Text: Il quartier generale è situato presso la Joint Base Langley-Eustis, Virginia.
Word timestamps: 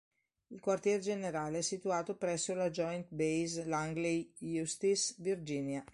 Il 0.47 0.59
quartier 0.59 0.99
generale 0.99 1.59
è 1.59 1.61
situato 1.61 2.17
presso 2.17 2.55
la 2.55 2.71
Joint 2.71 3.05
Base 3.11 3.65
Langley-Eustis, 3.65 5.21
Virginia. 5.21 5.85